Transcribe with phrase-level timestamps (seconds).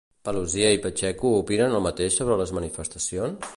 [0.27, 3.49] Paluzie i Pacheco opinen el mateix sobre les manifestacions?